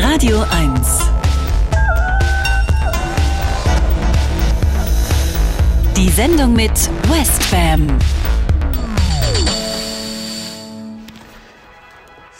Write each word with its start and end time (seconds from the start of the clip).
Radio 0.00 0.44
1. 0.52 1.10
Die 5.96 6.08
Sendung 6.10 6.52
mit 6.52 6.70
Westbam. 7.08 7.98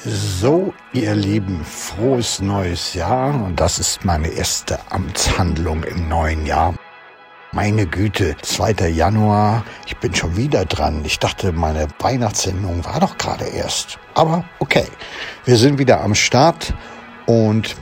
So, 0.04 0.72
ihr 0.92 1.16
Lieben, 1.16 1.64
frohes 1.64 2.40
neues 2.40 2.94
Jahr 2.94 3.34
und 3.34 3.58
das 3.58 3.80
ist 3.80 4.04
meine 4.04 4.28
erste 4.28 4.78
Amtshandlung 4.92 5.82
im 5.82 6.08
neuen 6.08 6.46
Jahr. 6.46 6.76
Meine 7.50 7.86
Güte, 7.86 8.36
2. 8.40 8.88
Januar, 8.90 9.64
ich 9.84 9.96
bin 9.96 10.14
schon 10.14 10.36
wieder 10.36 10.64
dran. 10.64 11.02
Ich 11.04 11.18
dachte, 11.18 11.50
meine 11.50 11.88
Weihnachtssendung 11.98 12.84
war 12.84 13.00
doch 13.00 13.18
gerade 13.18 13.46
erst. 13.46 13.98
Aber 14.14 14.44
okay, 14.60 14.86
wir 15.44 15.56
sind 15.56 15.80
wieder 15.80 16.02
am 16.02 16.14
Start 16.14 16.72
und 17.28 17.76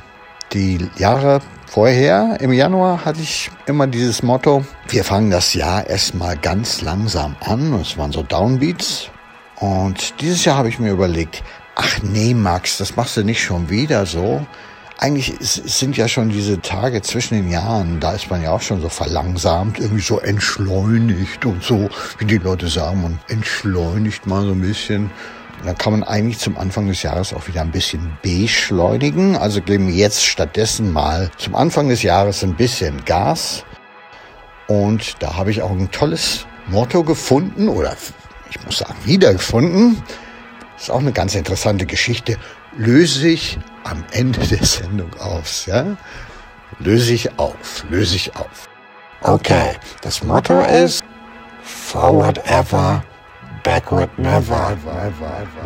die 0.53 0.91
Jahre 0.99 1.41
vorher, 1.67 2.37
im 2.41 2.53
Januar, 2.53 3.05
hatte 3.05 3.21
ich 3.21 3.49
immer 3.67 3.87
dieses 3.87 4.25
Motto, 4.25 4.65
wir 4.89 5.05
fangen 5.05 5.31
das 5.31 5.55
Jahr 5.55 5.87
erstmal 5.87 6.37
ganz 6.37 6.83
langsam 6.83 7.37
an. 7.41 7.73
Es 7.75 7.97
waren 7.97 8.11
so 8.11 8.25
Downbeats. 8.25 9.09
Und 9.61 10.21
dieses 10.21 10.45
Jahr 10.45 10.57
habe 10.57 10.69
ich 10.69 10.81
mir 10.81 10.91
überlegt, 10.91 11.45
ach 11.77 12.03
nee, 12.03 12.35
Max, 12.35 12.79
das 12.79 12.97
machst 12.97 13.17
du 13.17 13.23
nicht 13.23 13.41
schon 13.41 13.71
wieder 13.71 14.05
so 14.05 14.45
eigentlich 14.99 15.35
sind 15.41 15.97
ja 15.97 16.09
schon 16.09 16.31
diese 16.31 16.61
Tage 16.61 17.03
zwischen 17.03 17.35
den 17.35 17.51
Jahren, 17.51 18.01
da 18.01 18.13
ist 18.13 18.31
man 18.31 18.43
ja 18.43 18.53
auch 18.53 18.63
schon 18.63 18.81
so 18.81 18.89
verlangsamt, 18.89 19.79
irgendwie 19.79 20.03
so 20.03 20.21
entschleunigt 20.21 21.45
und 21.45 21.63
so, 21.63 21.91
wie 22.19 22.25
die 22.25 22.39
Leute 22.39 22.69
sagen, 22.69 23.03
man 23.03 23.19
entschleunigt 23.29 24.27
mal 24.27 24.45
so 24.45 24.53
ein 24.53 24.61
bisschen. 24.61 25.11
Da 25.67 25.75
kann 25.75 25.95
man 25.95 26.05
eigentlich 26.05 26.39
zum 26.39 26.57
Anfang 26.57 26.87
des 26.87 27.03
Jahres 27.03 27.35
auch 27.35 27.49
wieder 27.49 27.61
ein 27.61 27.73
bisschen 27.73 28.17
beschleunigen. 28.23 29.37
Also 29.37 29.61
geben 29.61 29.89
wir 29.89 29.95
jetzt 29.95 30.25
stattdessen 30.25 30.93
mal 30.93 31.29
zum 31.39 31.57
Anfang 31.57 31.89
des 31.89 32.05
Jahres 32.05 32.45
ein 32.45 32.55
bisschen 32.55 33.05
Gas. 33.05 33.65
Und 34.69 35.21
da 35.21 35.35
habe 35.35 35.51
ich 35.51 35.63
auch 35.63 35.73
ein 35.73 35.91
tolles 35.91 36.47
Motto 36.69 37.03
gefunden 37.03 37.69
oder 37.69 37.97
ich 38.49 38.65
muss 38.65 38.79
sagen 38.79 38.95
wiedergefunden. 39.05 40.01
Das 40.75 40.85
ist 40.85 40.91
auch 40.91 41.01
eine 41.01 41.13
ganz 41.13 41.35
interessante 41.35 41.85
Geschichte. 41.85 42.37
Löse 42.77 43.27
ich 43.27 43.59
am 43.83 44.05
Ende 44.13 44.39
der 44.47 44.65
Sendung 44.65 45.11
aus, 45.19 45.67
ja? 45.67 45.97
Löse 46.79 47.13
ich 47.13 47.41
auf, 47.41 47.85
löse 47.91 48.15
ich 48.15 48.37
auf. 48.37 48.69
Okay, 49.23 49.73
das 50.01 50.23
Motto 50.23 50.61
ist 50.61 51.03
Forward 51.63 52.39
ever, 52.49 53.03
backward 53.67 54.11
never. 54.17 54.77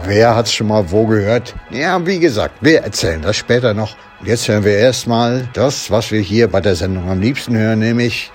Wer 0.05 0.35
hat's 0.35 0.53
schon 0.53 0.69
mal 0.69 0.91
wo 0.91 1.07
gehört? 1.07 1.55
Ja, 1.71 2.05
wie 2.07 2.19
gesagt, 2.19 2.55
wir 2.61 2.81
erzählen 2.83 3.21
das 3.23 3.37
später 3.37 3.75
noch. 3.75 3.95
Jetzt 4.25 4.49
hören 4.49 4.65
wir 4.65 4.77
erstmal 4.77 5.49
das, 5.53 5.91
was 5.91 6.11
wir 6.11 6.21
hier 6.21 6.49
bei 6.49 6.61
der 6.61 6.75
Sendung 6.77 7.09
am 7.11 7.21
liebsten 7.21 7.57
hören, 7.57 7.79
nämlich 7.79 8.33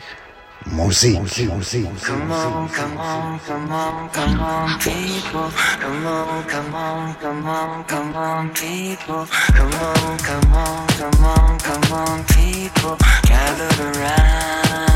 Musik. 0.66 1.20
Musik. 1.20 1.50
Musik. 1.50 1.88
Come 2.04 2.34
on, 2.34 2.70
come 2.70 2.98
on, 2.98 3.40
come 3.48 3.72
on, 3.72 4.10
come 4.12 4.40
on, 4.40 4.80
people. 4.80 5.50
Come 5.80 6.06
on, 6.08 6.44
come 6.48 6.74
on, 6.74 7.16
come 7.22 7.48
on, 7.48 7.84
come 7.86 8.16
on, 8.16 8.50
people. 8.54 9.28
Come 9.58 9.76
on, 9.90 10.18
come 10.28 10.54
on, 10.54 10.88
come 10.98 11.26
on, 11.26 11.58
come 11.60 11.94
on, 11.94 12.24
people. 12.26 12.98
Gather 13.28 13.70
around. 13.84 14.95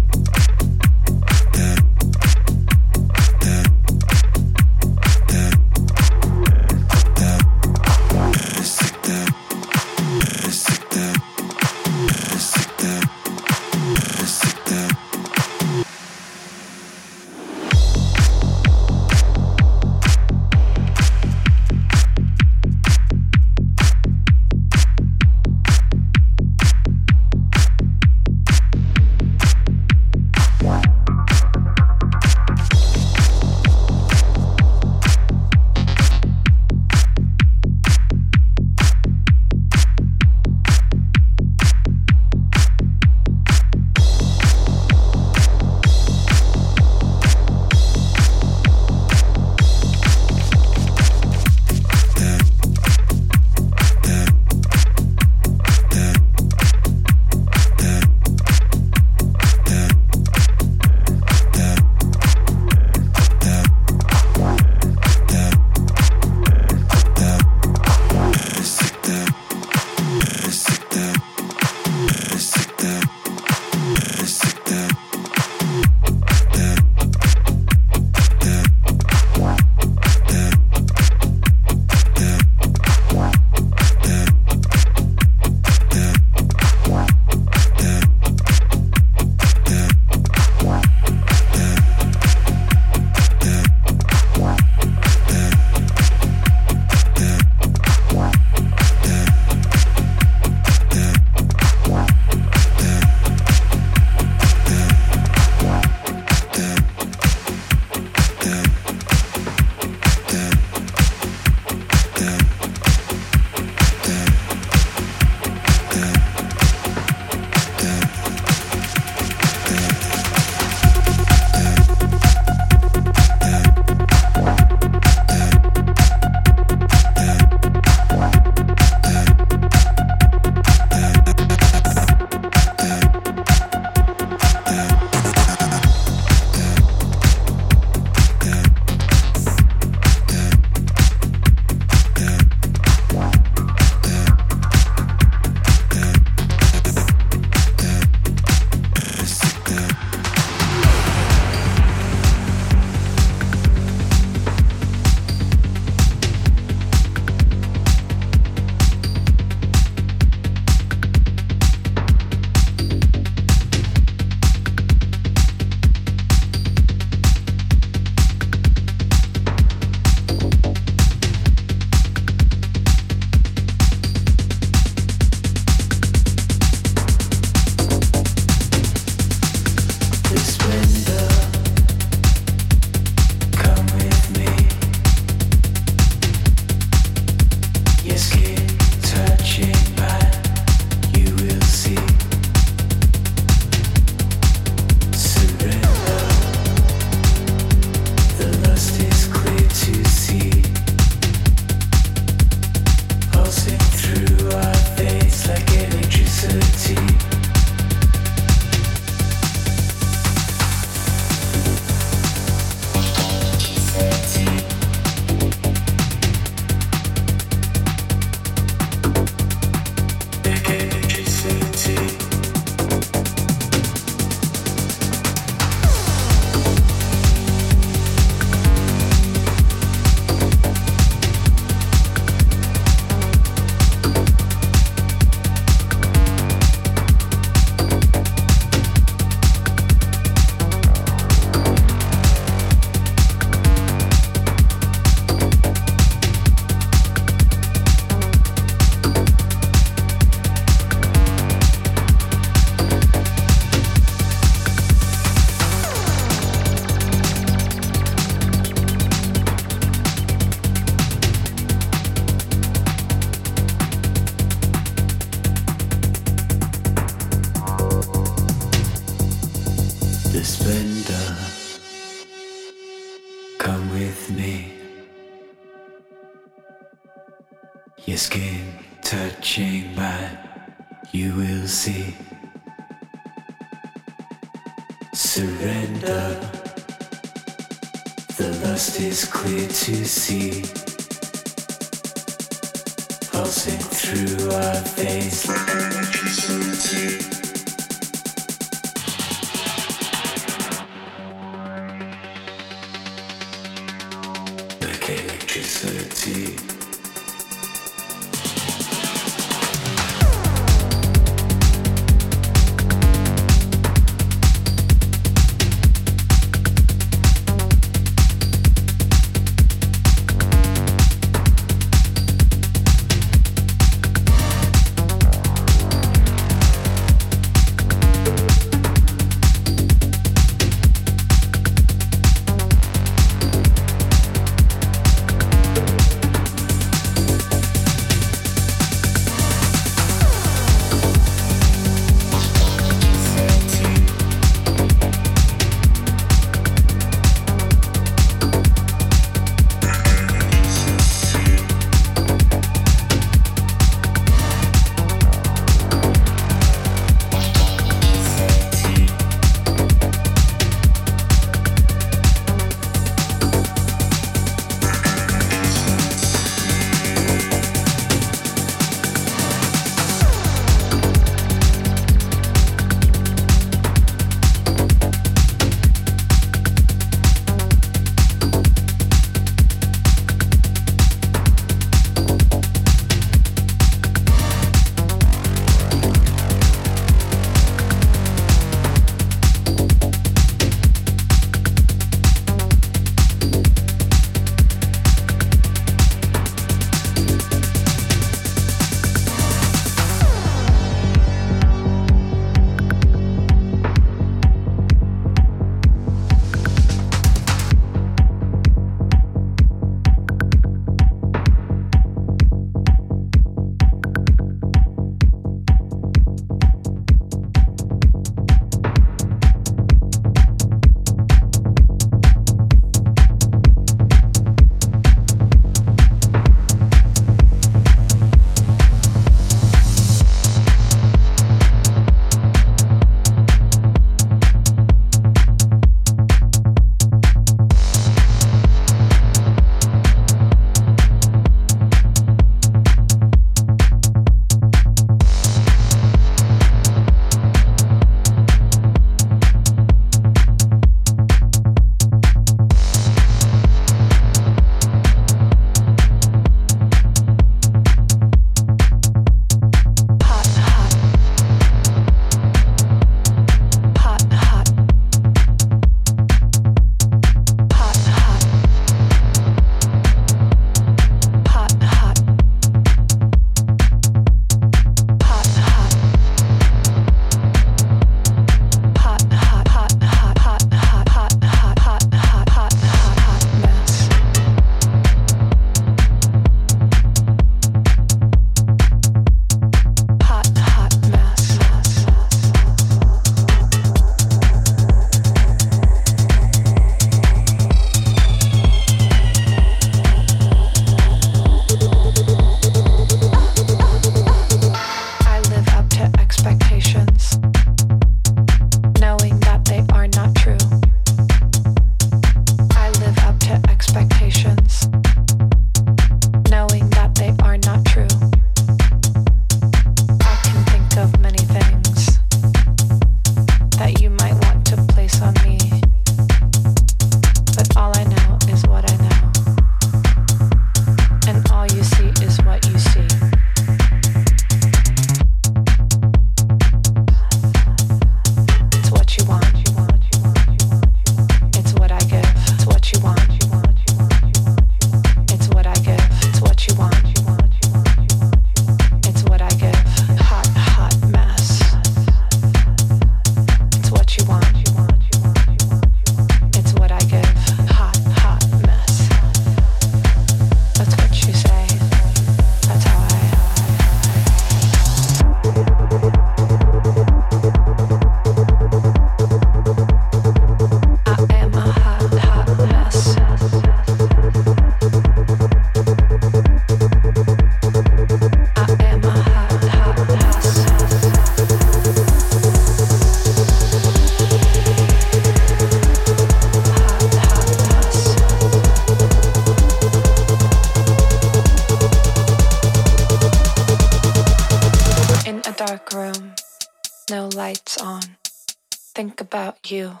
You 599.70 600.00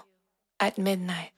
at 0.60 0.78
midnight. 0.78 1.32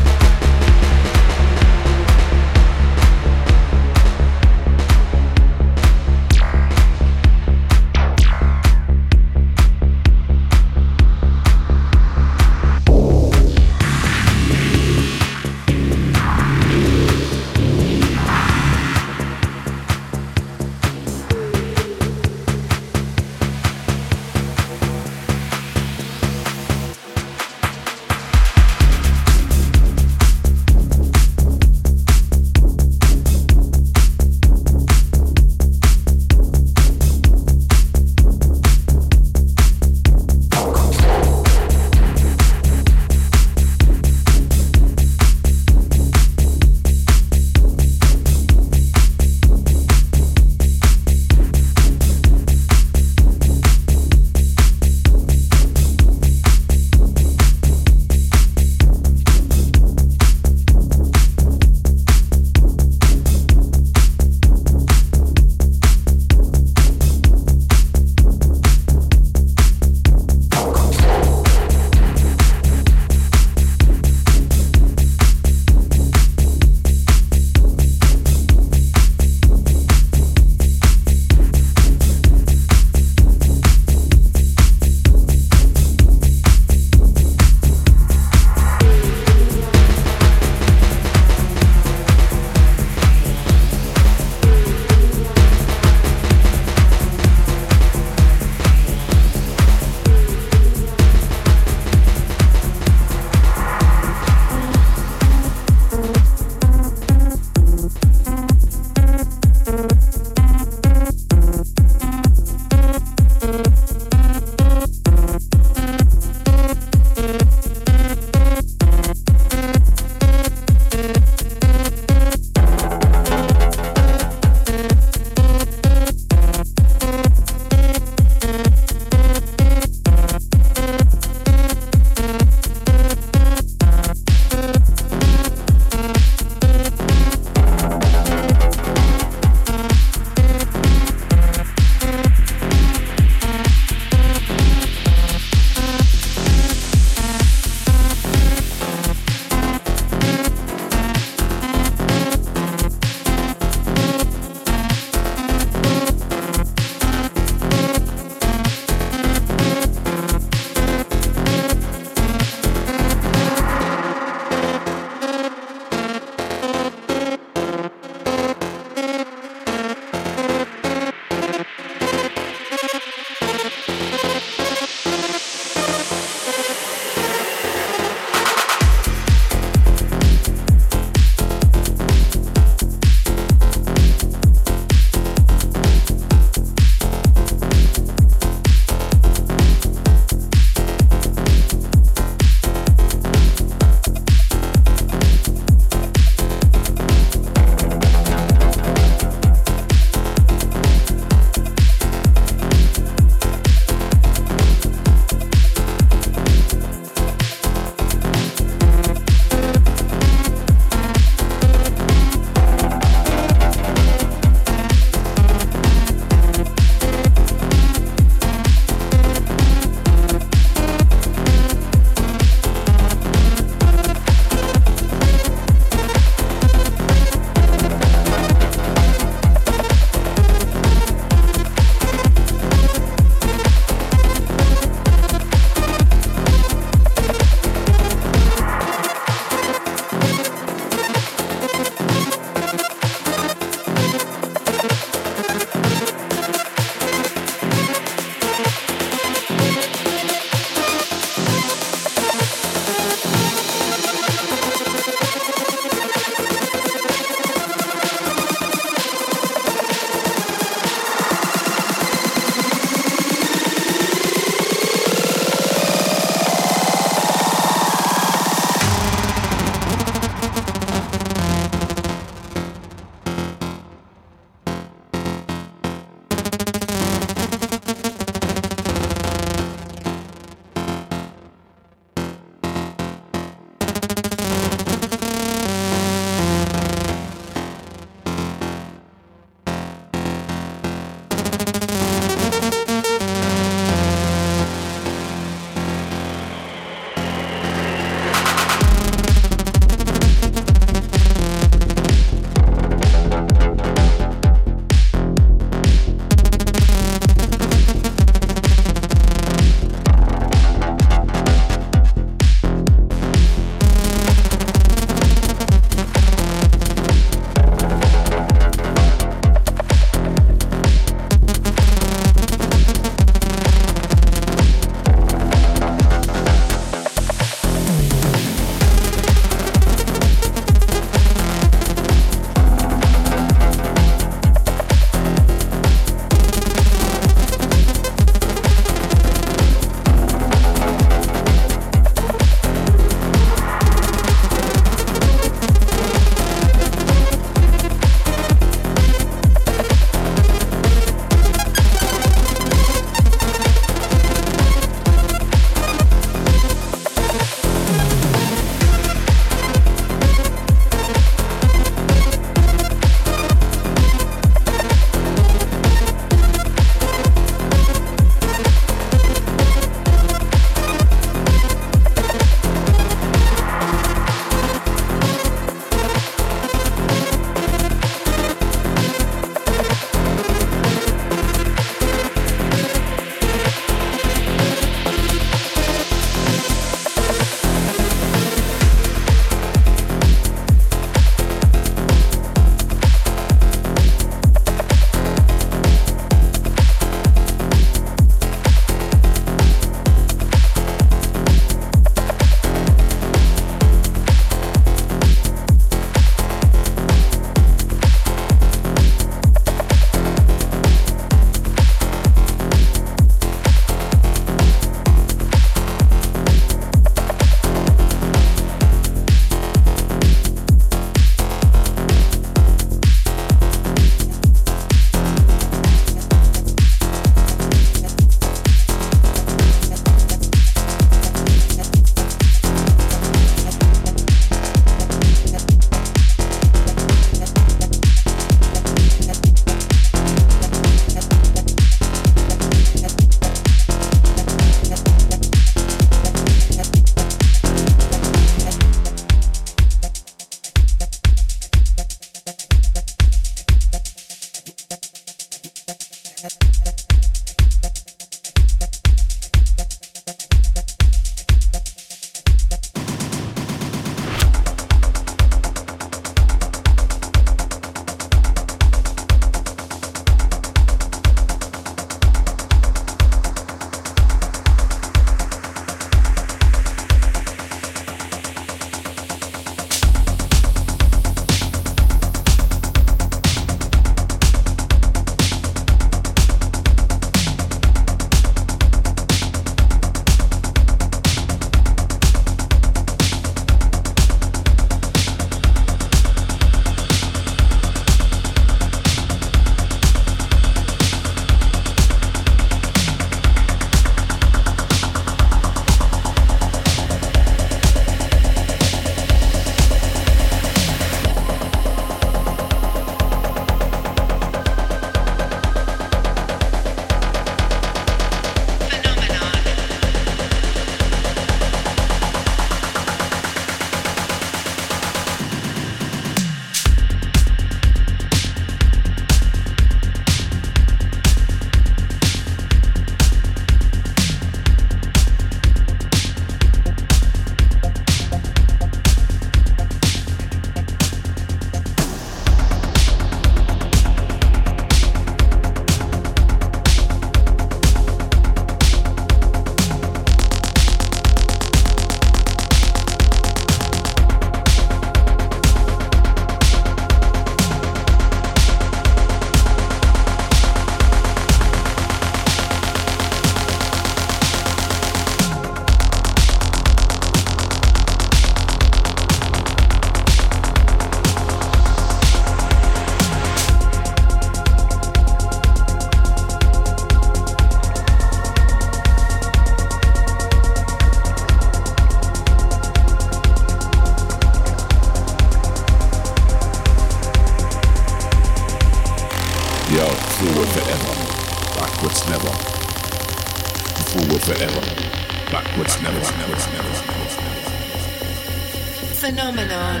Phenomenon 599.18 600.00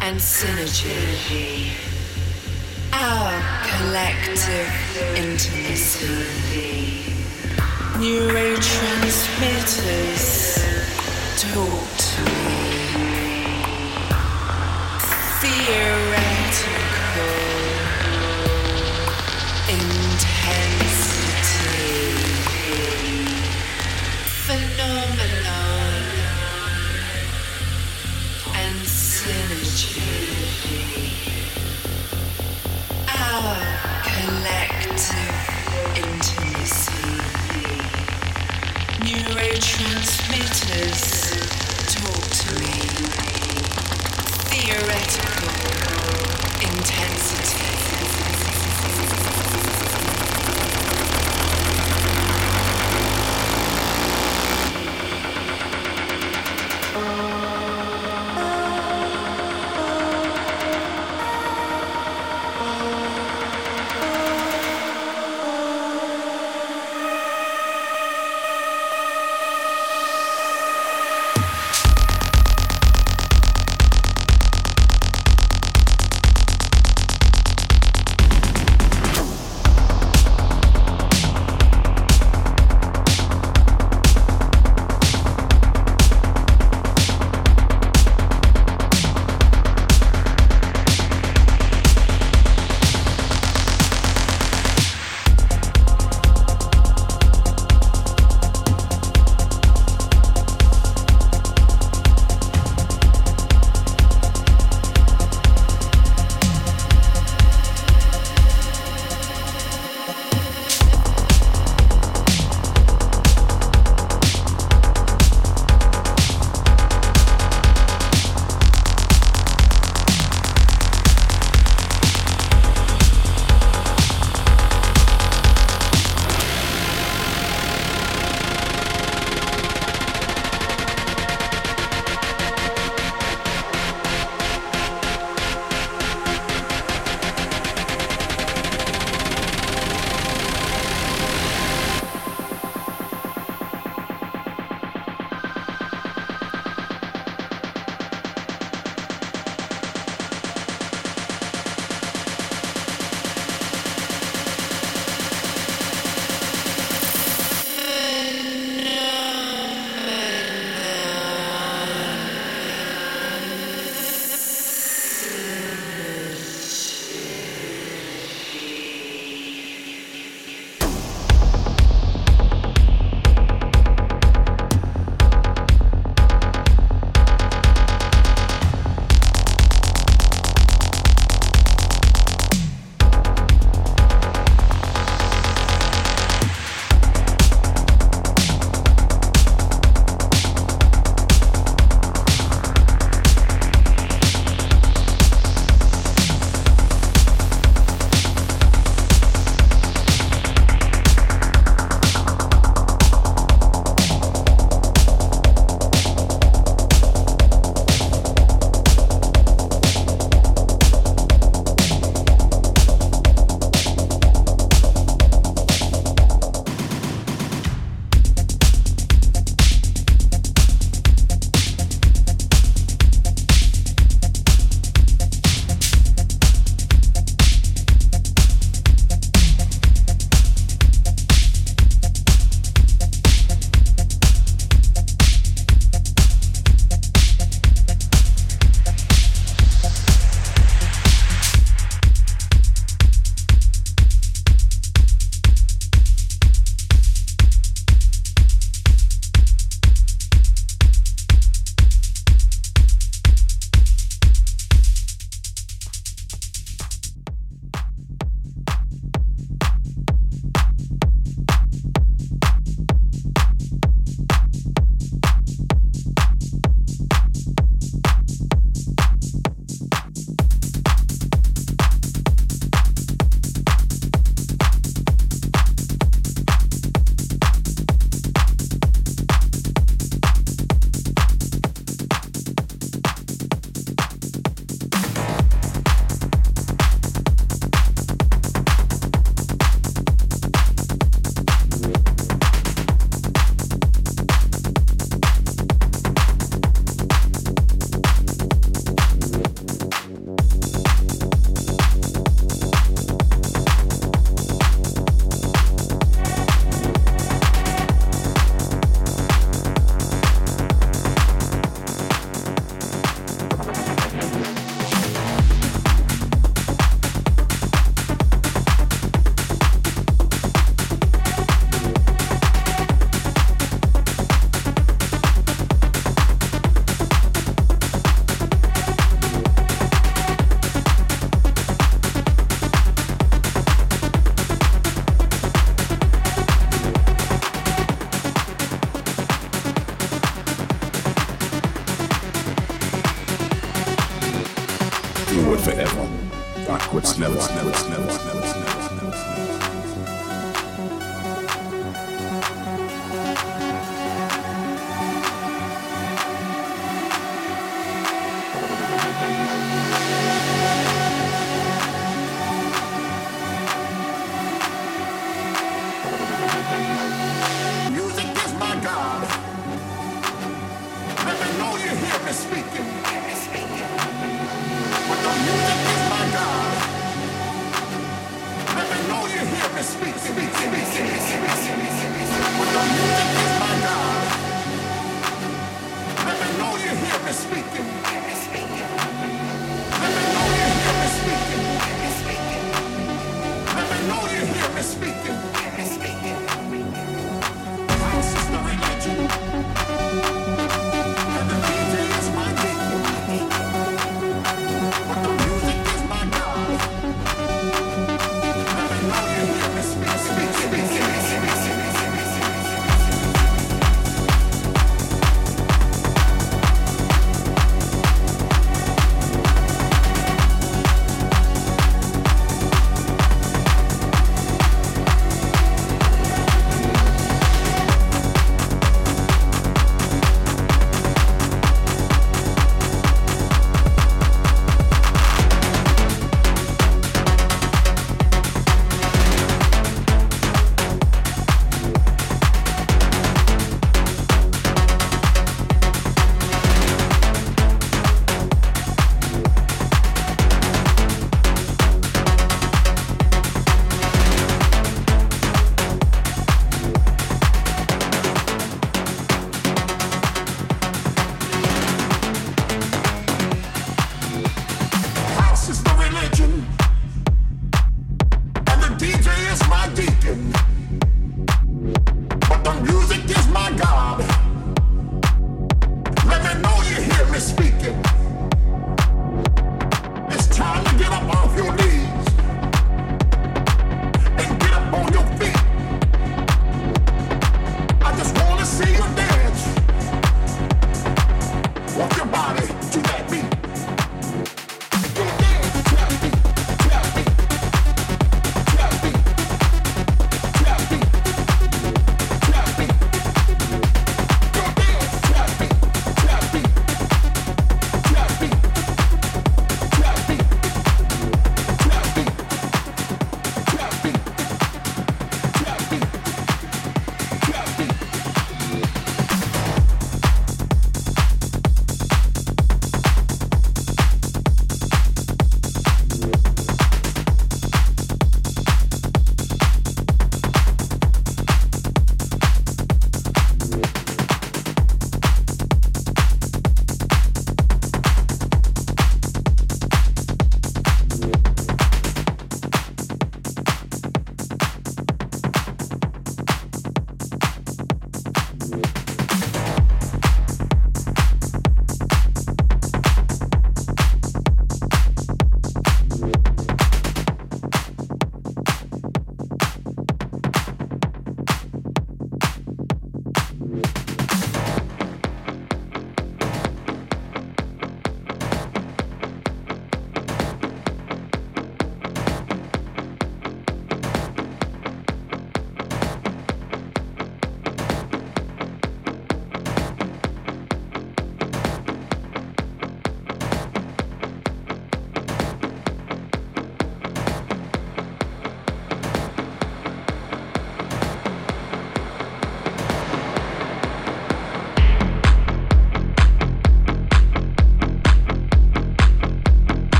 and 0.00 0.16
synergy. 0.18 1.68
Our 2.90 3.42
collective 3.68 4.72
intimacy. 5.16 6.24
Neurotransmitters 8.00 10.24
talk 11.52 11.88
to 11.98 12.22
me. 12.48 12.64
Theory. 15.40 16.13
Neurotransmitters 39.14 41.30
talk 41.86 42.26
to 42.30 42.50
me. 42.58 42.74
Theoretical 44.50 45.54
intensity. 46.60 47.63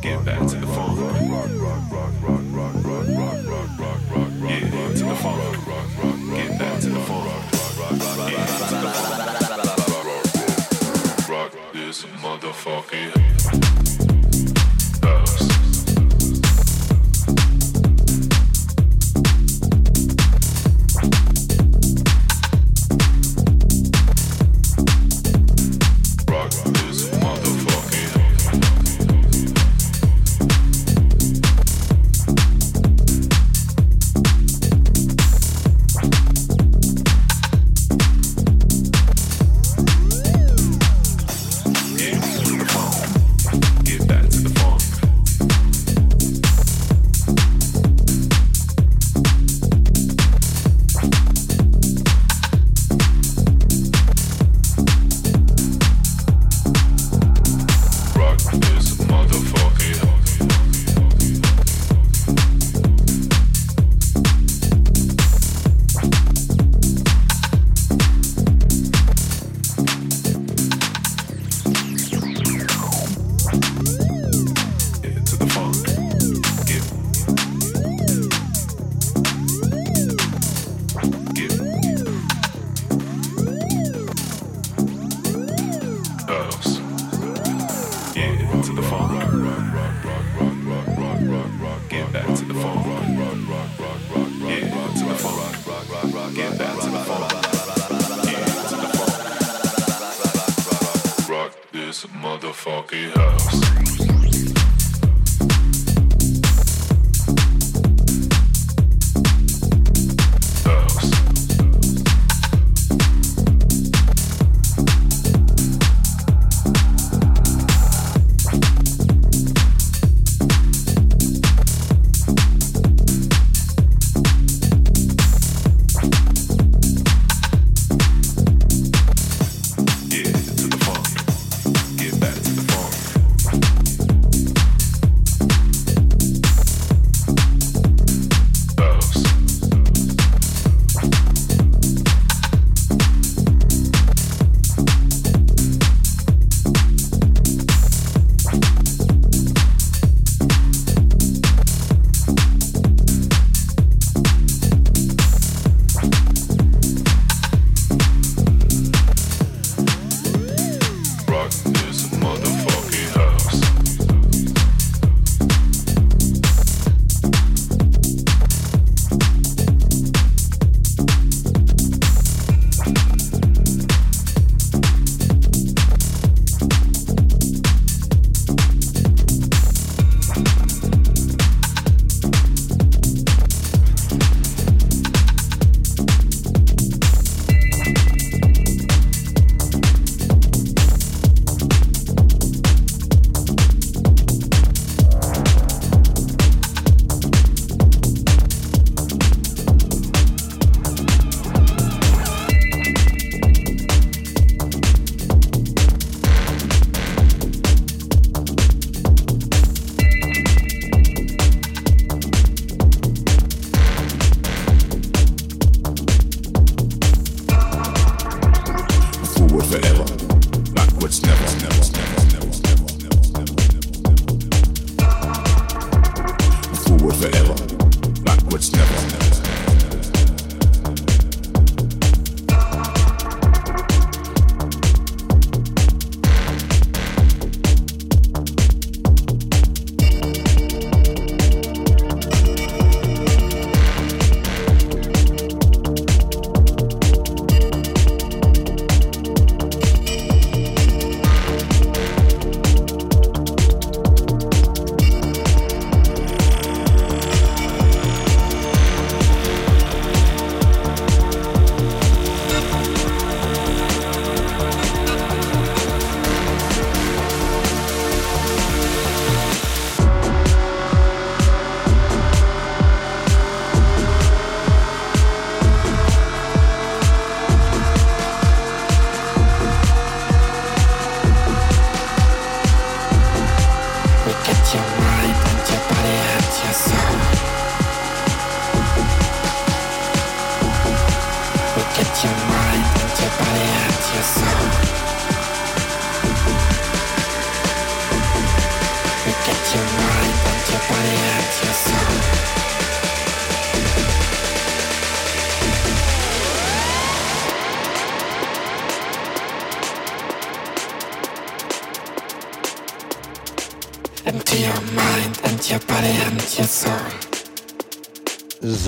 Get 0.00 0.24
back 0.24 0.46
to 0.48 0.56
the 0.56 0.66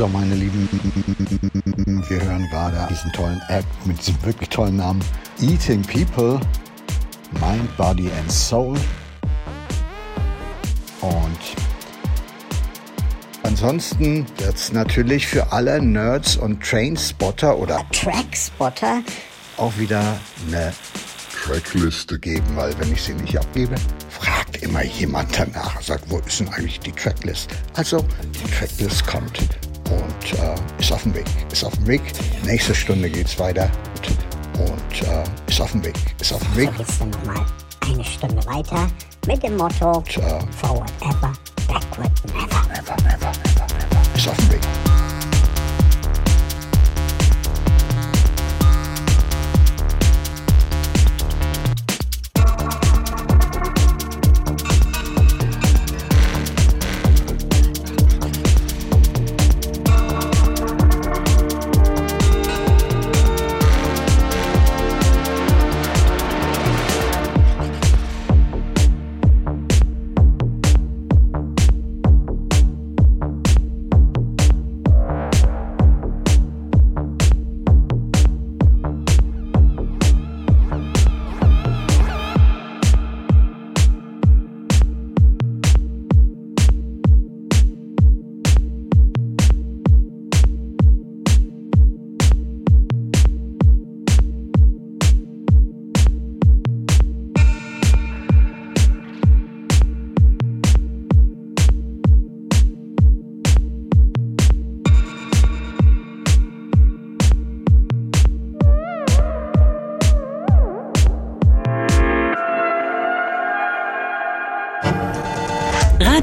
So, 0.03 0.09
meine 0.09 0.35
Lieben, 0.35 0.69
wir 2.09 2.23
hören 2.23 2.49
gerade 2.51 2.89
diesen 2.91 3.13
tollen 3.13 3.41
Act 3.47 3.87
mit 3.87 4.01
diesem 4.01 4.21
wirklich 4.25 4.49
tollen 4.49 4.79
Namen 4.79 5.01
Eating 5.41 5.81
People, 5.83 6.41
Mind, 7.41 7.77
Body 7.77 8.11
and 8.19 8.33
Soul. 8.33 8.77
Und 11.03 11.39
ansonsten 13.45 14.27
wird 14.39 14.57
es 14.57 14.73
natürlich 14.73 15.29
für 15.29 15.53
alle 15.53 15.81
Nerds 15.81 16.35
und 16.35 16.61
Trainspotter 16.65 17.57
oder 17.57 17.87
Trackspotter 17.93 19.05
auch 19.57 19.79
wieder 19.79 20.19
eine 20.49 20.73
Trackliste 21.31 22.19
geben, 22.19 22.57
weil 22.57 22.77
wenn 22.81 22.91
ich 22.91 23.03
sie 23.05 23.15
nicht 23.15 23.39
abgebe, 23.39 23.77
fragt 24.11 24.63
immer 24.63 24.83
jemand 24.83 25.39
danach, 25.39 25.81
sagt, 25.81 26.11
wo 26.11 26.19
ist 26.19 26.41
denn 26.41 26.49
eigentlich 26.49 26.81
die 26.81 26.91
Tracklist? 26.91 27.51
Also 27.75 28.05
die 28.35 28.51
Tracklist 28.51 29.07
kommt 29.07 29.39
auf 31.03 31.13
dem 31.13 31.15
Weg, 31.15 31.27
ist 31.51 31.65
auf 31.65 31.75
dem 31.75 31.87
Weg. 31.89 32.03
Nächste 32.45 32.75
Stunde 32.75 33.11
geht's 33.11 33.37
weiter 33.39 33.69
und 34.55 35.09
äh, 35.09 35.25
ist 35.49 35.61
auf 35.61 35.73
dem 35.73 35.85
Weg, 35.85 35.97
ist 36.21 36.33
auf 36.33 36.41
dem 36.41 36.57
Weg. 36.57 36.71
So 36.71 36.79
geht's 36.79 36.99
dann 36.99 37.11
nochmal 37.11 37.47
eine 37.81 38.05
Stunde 38.05 38.47
weiter 38.47 38.89
mit 39.27 39.43
dem 39.43 39.57
Motto 39.57 39.97
Und, 39.97 40.17
äh, 40.19 40.39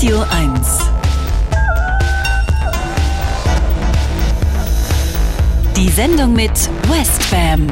Radio 0.01 0.23
1. 0.29 0.79
Die 5.75 5.89
Sendung 5.89 6.31
mit 6.31 6.51
Westbam. 6.87 7.67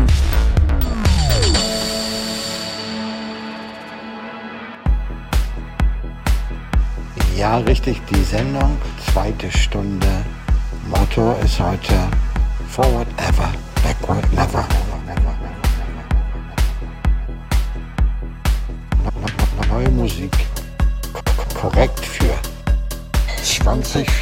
Ja, 7.38 7.60
richtig, 7.60 8.02
die 8.12 8.24
Sendung, 8.24 8.78
zweite 9.14 9.50
Stunde. 9.50 10.26
Motto 10.90 11.34
ist 11.46 11.62
heute 11.62 11.96
Forward 12.68 13.08
ever, 13.20 13.54
backward 13.82 14.34
never. 14.34 14.77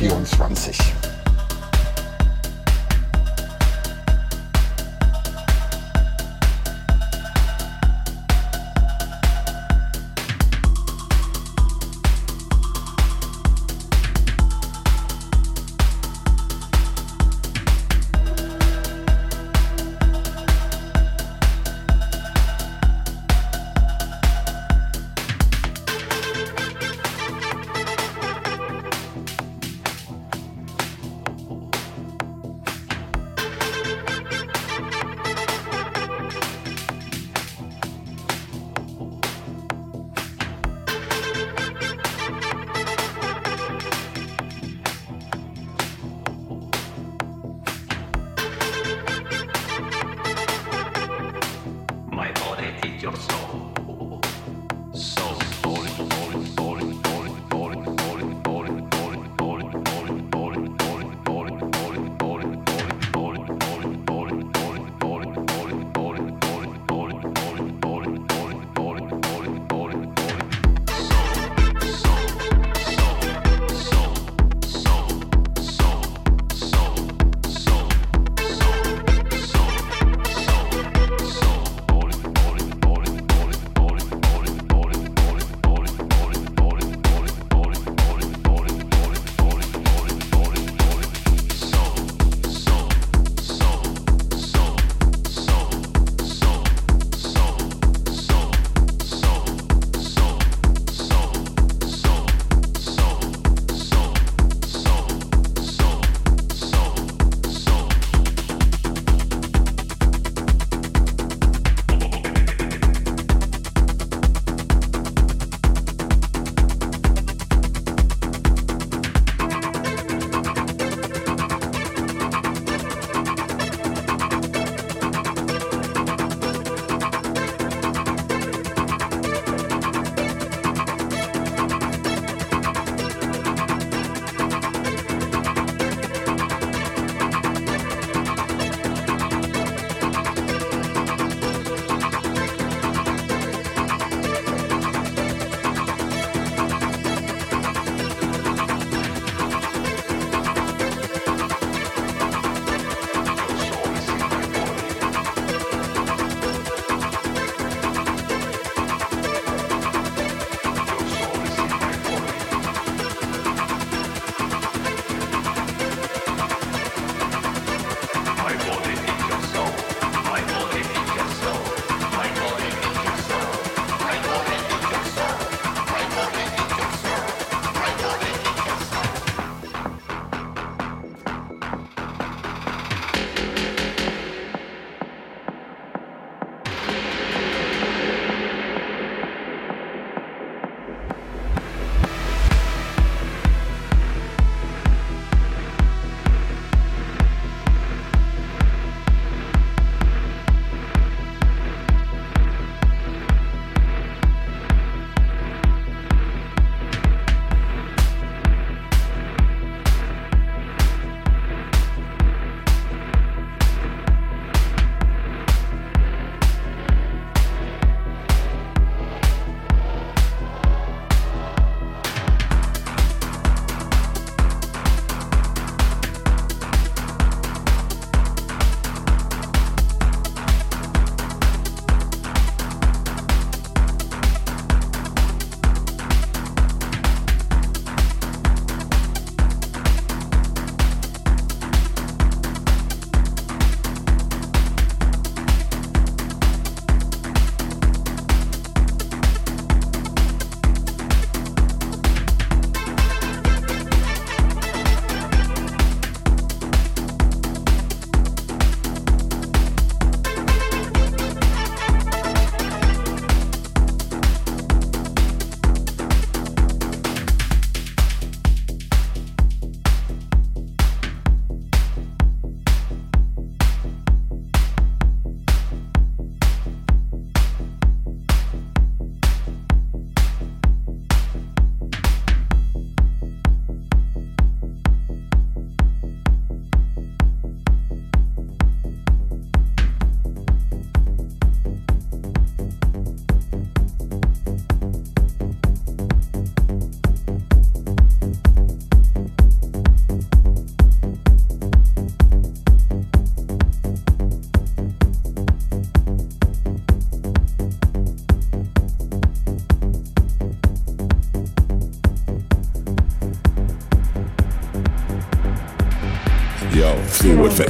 24. 0.07 0.94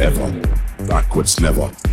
2024. 0.06 0.16
forever, 0.16 0.88
backwards 0.88 1.40
never. 1.40 1.85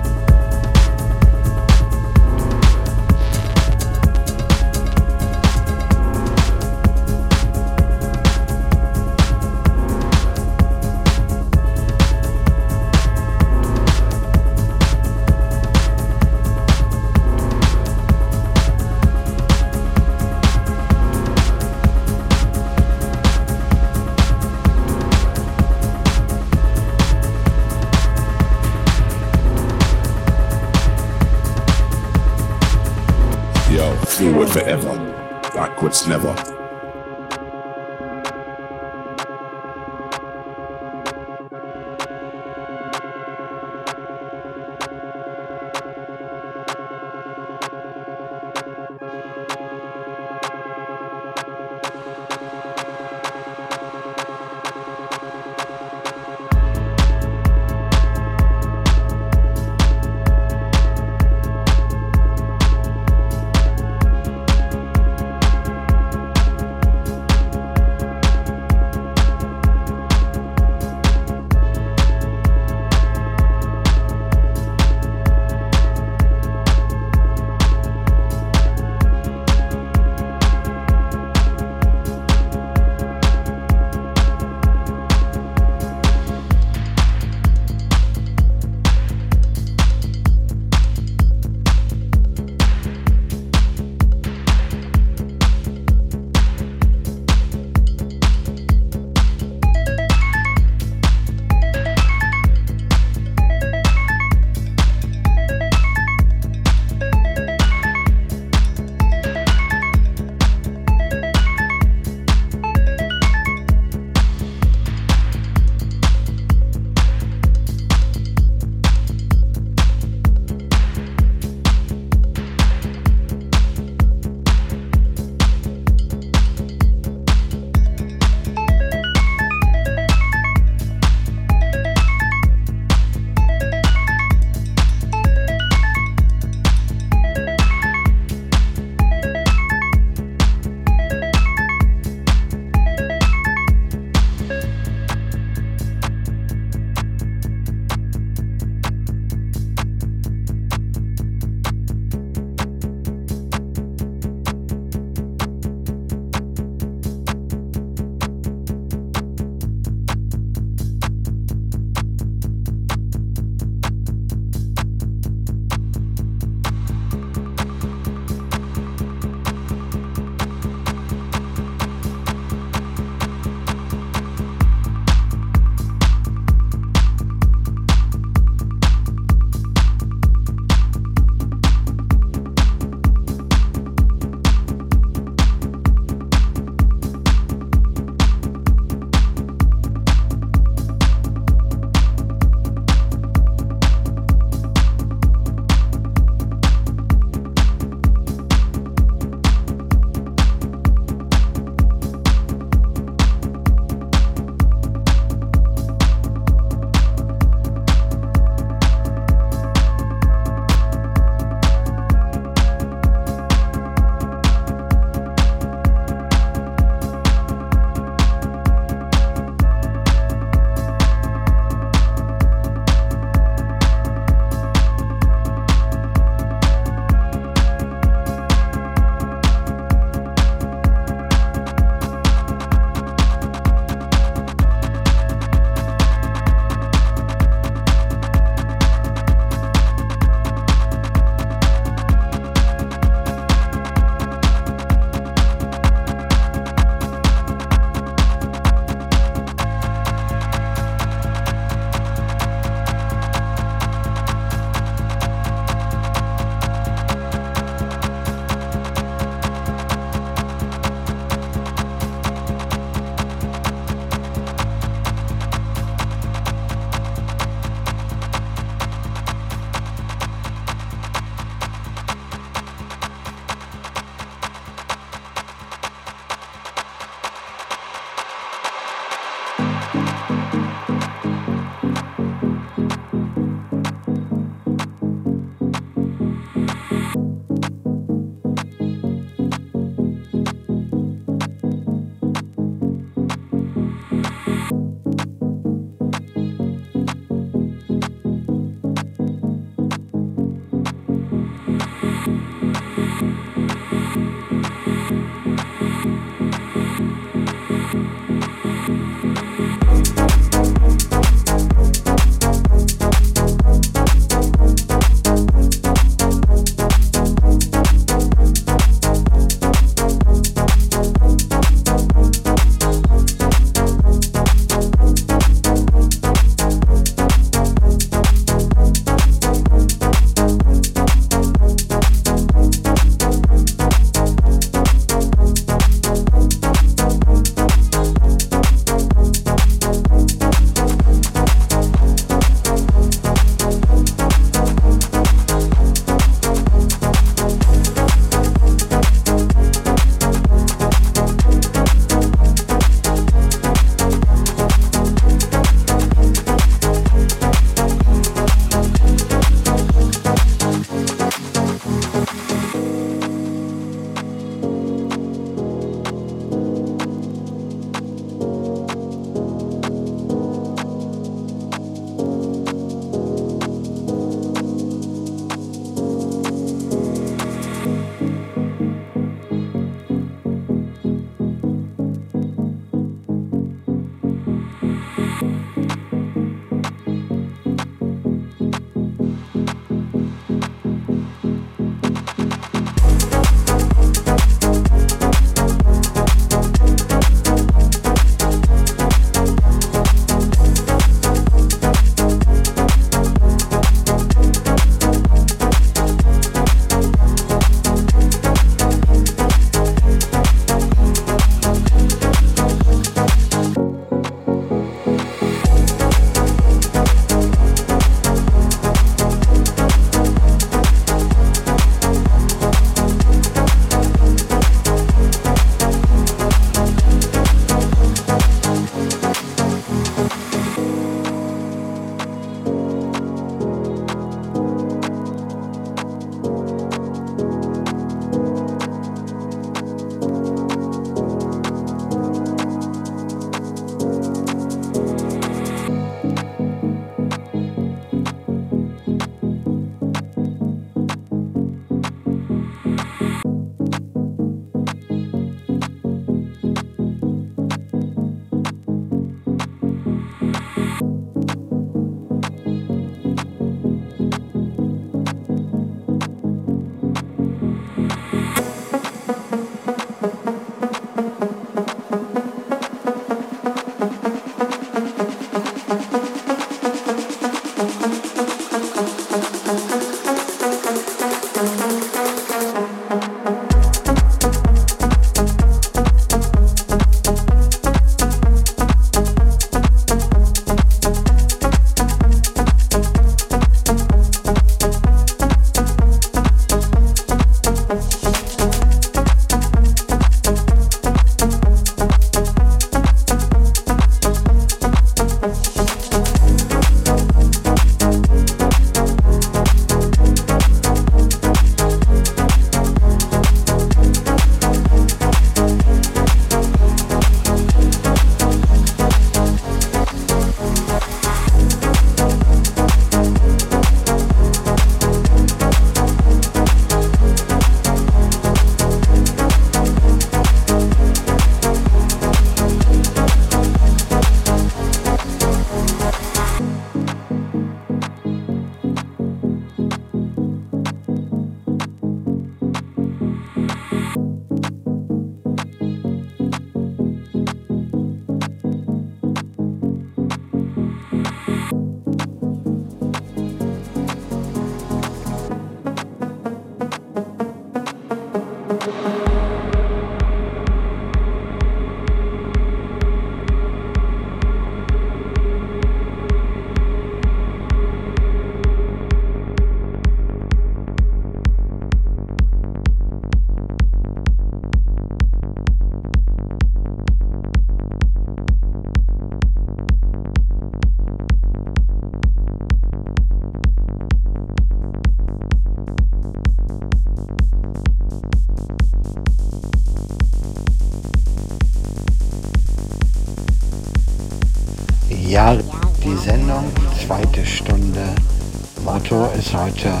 Motto 599.71 600.00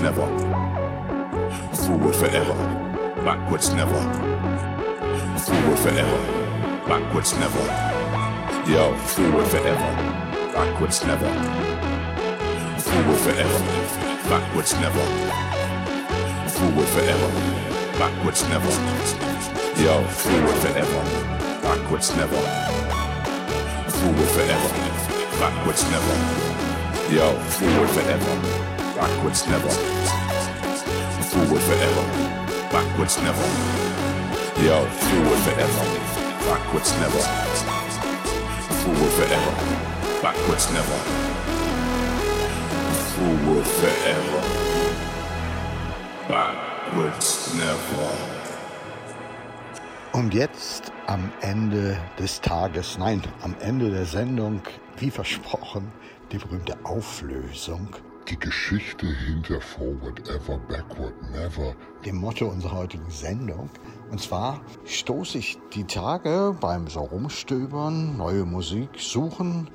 never. 0.00 0.26
Forward 1.72 2.14
forever, 2.14 2.54
backwards 3.24 3.72
never. 3.72 4.00
Forward 5.38 5.78
forever, 5.78 6.20
backwards 6.86 7.32
never. 7.34 7.64
Yo, 8.70 8.94
forward 8.94 9.46
forever, 9.46 9.90
backwards 10.52 11.04
never. 11.04 11.30
Forward 12.78 13.18
forever, 13.18 13.60
backwards 14.28 14.74
never. 14.74 15.04
Forward 16.48 16.88
forever, 16.88 17.30
backwards 17.98 18.42
never. 18.48 18.72
Yo, 19.82 20.02
forward 20.04 20.58
forever, 20.64 21.02
backwards 21.62 22.16
never. 22.16 22.42
Forward 23.96 24.28
forever, 24.36 24.70
backwards 25.40 25.84
never. 25.90 26.16
Yo, 27.14 27.32
forward 27.56 27.90
forever, 27.90 28.77
backwards 28.98 29.46
never. 29.46 29.70
Forward 31.30 31.62
forever, 31.62 32.04
backwards 32.72 33.16
never. 33.22 33.46
Yo, 34.66 34.84
forward 35.06 35.40
forever, 35.46 35.84
backwards 36.48 36.90
never. 36.98 37.22
Forward 38.82 39.12
forever, 39.18 39.54
backwards 40.20 40.66
never. 40.72 40.98
Forward 43.14 43.66
forever, 43.80 44.42
backwards 46.28 47.54
never. 47.54 48.10
Und 50.12 50.34
jetzt 50.34 50.90
am 51.06 51.30
Ende 51.40 51.96
des 52.18 52.40
Tages, 52.40 52.98
nein, 52.98 53.22
am 53.42 53.54
Ende 53.60 53.90
der 53.90 54.06
Sendung, 54.06 54.60
wie 54.96 55.10
versprochen, 55.10 55.92
die 56.32 56.38
berühmte 56.38 56.76
Auflösung, 56.82 57.94
Die 58.28 58.38
Geschichte 58.38 59.06
hinter 59.06 59.58
Forward 59.58 60.28
Ever, 60.28 60.58
Backward 60.68 61.14
Never. 61.32 61.74
dem 62.04 62.16
Motto 62.16 62.46
unserer 62.46 62.76
heutigen 62.76 63.10
Sendung. 63.10 63.70
Und 64.10 64.20
zwar 64.20 64.60
stoße 64.84 65.38
ich 65.38 65.58
die 65.72 65.84
Tage 65.84 66.54
beim 66.60 66.88
so 66.88 67.00
Rumstöbern, 67.00 68.18
neue 68.18 68.44
Musik 68.44 68.90
suchen, 68.98 69.70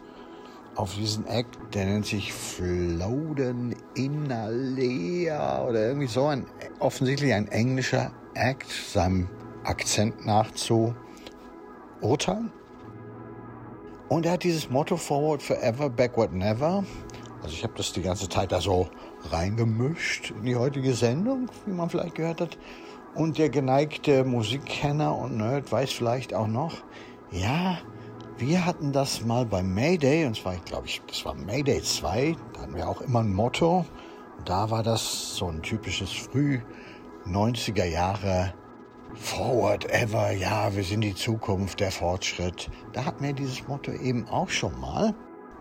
auf 0.76 0.94
diesen 0.96 1.26
Act, 1.26 1.58
der 1.74 1.86
nennt 1.86 2.06
sich 2.06 2.32
Floden 2.32 3.76
Inalea 3.96 5.64
oder 5.64 5.88
irgendwie 5.88 6.08
so, 6.08 6.28
ein, 6.28 6.46
offensichtlich 6.80 7.34
ein 7.34 7.48
englischer 7.48 8.12
Act, 8.36 8.70
seinem 8.70 9.30
Akzent 9.64 10.26
nach 10.26 10.52
zu 10.52 10.96
urteilen. 12.02 12.52
Und 14.10 14.26
er 14.26 14.34
hat 14.34 14.44
dieses 14.44 14.70
Motto 14.70 14.98
Forward 14.98 15.42
Forever, 15.42 15.90
Backward 15.90 16.34
Never. 16.34 16.84
Also 17.44 17.56
ich 17.56 17.64
habe 17.64 17.74
das 17.76 17.92
die 17.92 18.02
ganze 18.02 18.30
Zeit 18.30 18.54
da 18.54 18.62
so 18.62 18.88
reingemischt 19.30 20.32
in 20.32 20.46
die 20.46 20.56
heutige 20.56 20.94
Sendung, 20.94 21.50
wie 21.66 21.74
man 21.74 21.90
vielleicht 21.90 22.16
gehört 22.16 22.40
hat. 22.40 22.58
Und 23.16 23.38
der 23.38 23.50
geneigte 23.50 24.24
Musikkenner 24.24 25.16
und 25.16 25.38
Nerd 25.38 25.72
weiß 25.72 25.92
vielleicht 25.92 26.34
auch 26.34 26.48
noch, 26.48 26.78
ja, 27.32 27.80
wir 28.38 28.66
hatten 28.66 28.94
das 28.94 29.24
mal 29.24 29.46
beim 29.46 29.74
Mayday, 29.74 30.26
und 30.26 30.38
zwar, 30.38 30.56
ich 30.56 30.64
glaube, 30.64 30.88
ich, 30.88 31.02
das 31.08 31.24
war 31.26 31.36
Mayday 31.36 31.82
2, 31.82 32.36
da 32.54 32.62
hatten 32.62 32.76
wir 32.76 32.88
auch 32.88 33.02
immer 33.02 33.20
ein 33.20 33.34
Motto. 33.34 33.86
Da 34.46 34.72
war 34.72 34.82
das 34.82 35.36
so 35.36 35.48
ein 35.48 35.62
typisches 35.62 36.12
früh 36.12 36.60
90er 37.28 37.86
Jahre 37.86 38.54
Forward 39.16 39.86
ever, 39.92 40.32
ja, 40.32 40.76
wir 40.76 40.84
sind 40.84 41.02
die 41.02 41.14
Zukunft, 41.14 41.80
der 41.80 41.92
Fortschritt. 41.92 42.70
Da 42.94 43.06
hatten 43.06 43.24
wir 43.24 43.34
dieses 43.34 43.68
Motto 43.68 43.92
eben 43.92 44.28
auch 44.28 44.50
schon 44.50 44.80
mal. 44.80 45.14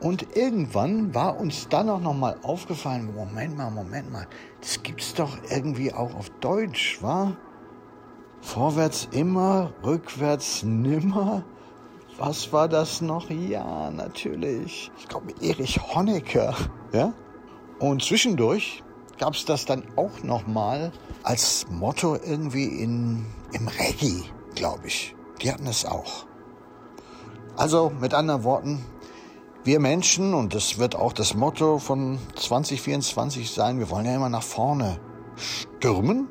Und 0.02 0.36
irgendwann 0.36 1.14
war 1.14 1.38
uns 1.38 1.68
dann 1.68 1.88
auch 1.88 2.00
noch 2.00 2.14
mal 2.14 2.36
aufgefallen, 2.42 3.14
Moment 3.14 3.56
mal, 3.56 3.70
Moment 3.70 4.10
mal, 4.10 4.26
das 4.60 4.82
gibt's 4.82 5.14
doch 5.14 5.38
irgendwie 5.48 5.92
auch 5.92 6.12
auf 6.16 6.28
Deutsch, 6.40 7.00
wa? 7.00 7.36
Vorwärts 8.40 9.08
immer, 9.12 9.72
rückwärts 9.84 10.64
nimmer. 10.64 11.44
Was 12.18 12.52
war 12.52 12.68
das 12.68 13.00
noch? 13.00 13.30
Ja, 13.30 13.92
natürlich. 13.92 14.90
Ich 14.98 15.06
glaube, 15.06 15.34
Erich 15.40 15.80
Honecker, 15.94 16.56
ja? 16.92 17.12
Und 17.78 18.02
zwischendurch 18.02 18.82
gab's 19.18 19.44
das 19.44 19.66
dann 19.66 19.84
auch 19.94 20.24
noch 20.24 20.48
mal 20.48 20.90
als 21.22 21.64
Motto 21.70 22.16
irgendwie 22.16 22.66
in, 22.66 23.24
im 23.52 23.68
Reggae, 23.68 24.24
glaube 24.56 24.88
ich. 24.88 25.14
Die 25.40 25.52
hatten 25.52 25.68
es 25.68 25.84
auch. 25.84 26.26
Also 27.56 27.92
mit 28.00 28.14
anderen 28.14 28.42
Worten, 28.42 28.84
wir 29.64 29.80
Menschen, 29.80 30.34
und 30.34 30.54
das 30.54 30.78
wird 30.78 30.96
auch 30.96 31.12
das 31.12 31.34
Motto 31.34 31.78
von 31.78 32.18
2024 32.34 33.50
sein, 33.50 33.78
wir 33.78 33.90
wollen 33.90 34.06
ja 34.06 34.16
immer 34.16 34.28
nach 34.28 34.42
vorne 34.42 34.98
stürmen. 35.36 36.28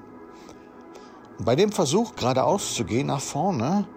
Und 1.37 1.45
bei 1.45 1.55
dem 1.55 1.71
Versuch, 1.71 2.15
geradeaus 2.15 2.75
zu 2.75 2.83
gehen, 2.83 3.07
nach 3.07 3.21
vorne, 3.21 3.87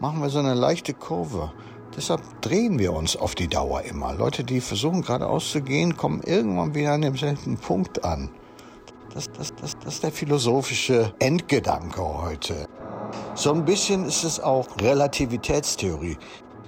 machen 0.00 0.22
wir 0.22 0.30
so 0.30 0.38
eine 0.38 0.54
leichte 0.54 0.94
Kurve. 0.94 1.52
Deshalb 1.96 2.20
drehen 2.40 2.78
wir 2.78 2.92
uns 2.92 3.16
auf 3.16 3.34
die 3.34 3.48
Dauer 3.48 3.82
immer. 3.82 4.14
Leute, 4.14 4.42
die 4.42 4.60
versuchen, 4.60 5.02
geradeaus 5.02 5.50
zu 5.50 5.60
gehen, 5.60 5.96
kommen 5.96 6.22
irgendwann 6.22 6.74
wieder 6.74 6.92
an 6.92 7.02
demselben 7.02 7.56
Punkt 7.56 8.04
an. 8.04 8.30
Das, 9.12 9.30
das, 9.30 9.54
das, 9.54 9.78
das 9.78 9.94
ist 9.94 10.02
der 10.02 10.10
philosophische 10.10 11.14
Endgedanke 11.20 12.02
heute. 12.02 12.66
So 13.34 13.52
ein 13.52 13.64
bisschen 13.64 14.04
ist 14.06 14.24
es 14.24 14.40
auch 14.40 14.66
Relativitätstheorie. 14.80 16.16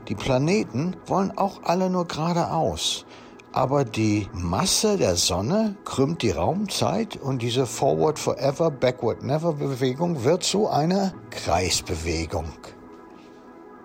Die 0.08 0.14
Planeten 0.14 0.96
wollen 1.06 1.36
auch 1.36 1.64
alle 1.64 1.90
nur 1.90 2.06
geradeaus. 2.06 3.04
Aber 3.52 3.84
die 3.84 4.28
Masse 4.34 4.98
der 4.98 5.16
Sonne 5.16 5.76
krümmt 5.84 6.22
die 6.22 6.30
Raumzeit 6.30 7.16
und 7.16 7.40
diese 7.40 7.66
Forward 7.66 8.18
Forever, 8.18 8.70
Backward 8.70 9.22
Never 9.22 9.54
Bewegung 9.54 10.24
wird 10.24 10.42
zu 10.42 10.68
einer 10.68 11.14
Kreisbewegung. 11.30 12.52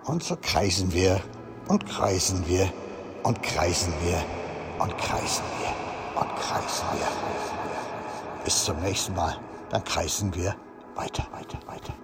Und 0.04 0.22
so 0.22 0.36
kreisen 0.40 0.92
wir 0.92 1.20
und 1.68 1.86
kreisen 1.86 2.44
wir 2.46 2.70
und 3.22 3.42
kreisen 3.42 3.94
wir 4.04 4.22
und 4.78 4.96
kreisen 4.98 5.44
wir 5.58 6.20
und 6.20 6.36
kreisen 6.36 6.86
wir. 6.92 8.44
Bis 8.44 8.64
zum 8.64 8.78
nächsten 8.80 9.14
Mal. 9.14 9.36
Dann 9.70 9.82
kreisen 9.84 10.34
wir 10.34 10.54
weiter, 10.94 11.26
weiter, 11.32 11.58
weiter, 11.66 11.66
weiter, 11.66 11.94
weiter, 11.94 12.01